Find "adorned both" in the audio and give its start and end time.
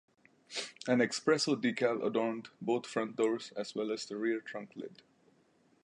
2.03-2.87